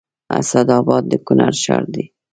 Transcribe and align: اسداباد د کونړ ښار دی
اسداباد 0.39 1.03
د 1.11 1.13
کونړ 1.25 1.53
ښار 1.63 1.83
دی 1.93 2.05